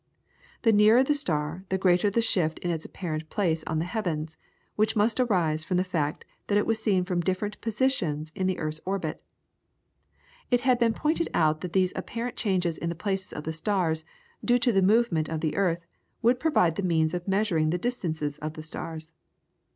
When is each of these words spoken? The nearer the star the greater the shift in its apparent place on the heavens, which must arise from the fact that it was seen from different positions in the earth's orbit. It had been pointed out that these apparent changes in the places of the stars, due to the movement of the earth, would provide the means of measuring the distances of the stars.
The 0.63 0.71
nearer 0.73 1.03
the 1.03 1.13
star 1.13 1.63
the 1.69 1.77
greater 1.77 2.09
the 2.09 2.23
shift 2.23 2.57
in 2.57 2.71
its 2.71 2.85
apparent 2.85 3.29
place 3.29 3.63
on 3.65 3.77
the 3.77 3.85
heavens, 3.85 4.35
which 4.75 4.95
must 4.95 5.19
arise 5.19 5.63
from 5.63 5.77
the 5.77 5.83
fact 5.83 6.25
that 6.47 6.57
it 6.57 6.65
was 6.65 6.79
seen 6.81 7.05
from 7.05 7.21
different 7.21 7.61
positions 7.61 8.31
in 8.33 8.47
the 8.47 8.57
earth's 8.57 8.81
orbit. 8.83 9.21
It 10.49 10.61
had 10.61 10.79
been 10.79 10.93
pointed 10.95 11.29
out 11.35 11.61
that 11.61 11.73
these 11.73 11.93
apparent 11.95 12.35
changes 12.35 12.79
in 12.79 12.89
the 12.89 12.95
places 12.95 13.31
of 13.31 13.43
the 13.43 13.53
stars, 13.53 14.03
due 14.43 14.57
to 14.57 14.71
the 14.71 14.81
movement 14.81 15.29
of 15.29 15.41
the 15.41 15.55
earth, 15.55 15.85
would 16.23 16.39
provide 16.39 16.77
the 16.77 16.81
means 16.81 17.13
of 17.13 17.27
measuring 17.27 17.69
the 17.69 17.77
distances 17.77 18.39
of 18.39 18.53
the 18.53 18.63
stars. 18.63 19.13